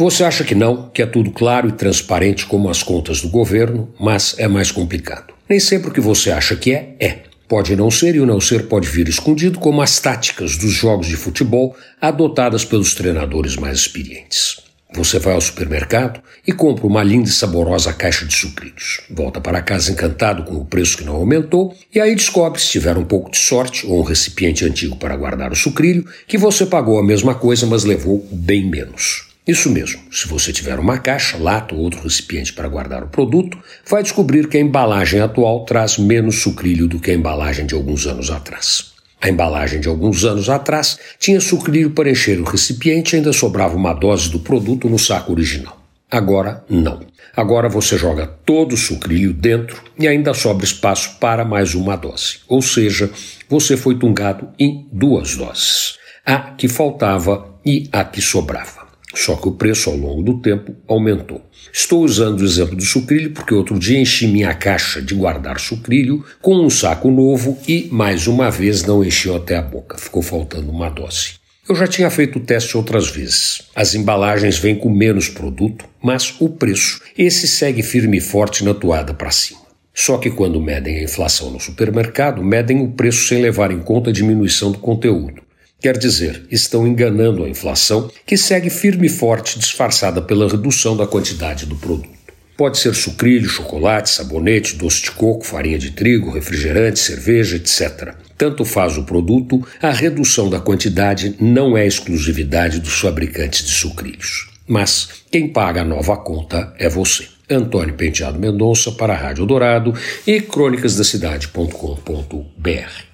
[0.00, 3.92] Você acha que não, que é tudo claro e transparente como as contas do governo,
[4.00, 5.34] mas é mais complicado.
[5.46, 7.18] Nem sempre o que você acha que é, é.
[7.46, 11.06] Pode não ser e o não ser pode vir escondido como as táticas dos jogos
[11.06, 14.62] de futebol adotadas pelos treinadores mais experientes.
[14.94, 19.02] Você vai ao supermercado e compra uma linda e saborosa caixa de sucrilhos.
[19.10, 22.96] Volta para casa encantado com o preço que não aumentou e aí descobre, se tiver
[22.96, 26.98] um pouco de sorte ou um recipiente antigo para guardar o sucrilho, que você pagou
[26.98, 29.28] a mesma coisa, mas levou bem menos.
[29.46, 33.58] Isso mesmo, se você tiver uma caixa, lata ou outro recipiente para guardar o produto,
[33.88, 38.06] vai descobrir que a embalagem atual traz menos sucrilho do que a embalagem de alguns
[38.06, 38.92] anos atrás.
[39.20, 43.76] A embalagem de alguns anos atrás tinha sucrilho para encher o recipiente e ainda sobrava
[43.76, 45.78] uma dose do produto no saco original.
[46.10, 47.00] Agora, não.
[47.36, 52.38] Agora você joga todo o sucrilho dentro e ainda sobra espaço para mais uma dose.
[52.48, 53.10] Ou seja,
[53.48, 58.79] você foi tungado em duas doses: a que faltava e a que sobrava.
[59.14, 61.42] Só que o preço ao longo do tempo aumentou.
[61.72, 66.24] Estou usando o exemplo do sucrilho porque outro dia enchi minha caixa de guardar sucrilho
[66.40, 69.98] com um saco novo e, mais uma vez, não encheu até a boca.
[69.98, 71.40] Ficou faltando uma dose.
[71.68, 73.62] Eu já tinha feito o teste outras vezes.
[73.76, 78.74] As embalagens vêm com menos produto, mas o preço, esse segue firme e forte na
[78.74, 79.60] toada para cima.
[79.94, 84.10] Só que quando medem a inflação no supermercado, medem o preço sem levar em conta
[84.10, 85.42] a diminuição do conteúdo.
[85.80, 91.06] Quer dizer, estão enganando a inflação, que segue firme e forte, disfarçada pela redução da
[91.06, 92.20] quantidade do produto.
[92.54, 98.14] Pode ser sucrilho, chocolate, sabonete, doce de coco, farinha de trigo, refrigerante, cerveja, etc.
[98.36, 104.50] Tanto faz o produto, a redução da quantidade não é exclusividade dos fabricantes de sucrilhos.
[104.68, 107.26] Mas quem paga a nova conta é você.
[107.48, 109.94] Antônio Penteado Mendonça para a Rádio Dourado
[110.26, 113.09] e crônicasdacidade.com.br.